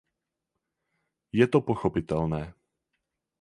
[1.31, 2.43] Je to pochopitelné.